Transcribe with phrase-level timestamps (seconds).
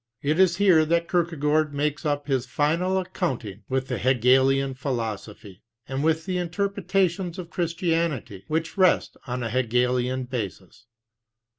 [0.23, 5.61] It is here that Kierkegaard makes \jp his final account ing with the Hegelian philosophy,
[5.87, 10.87] and with the interpretations of Christianity which rest on a Hegelian basis.